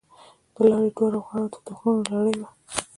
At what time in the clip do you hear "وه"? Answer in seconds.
2.39-2.49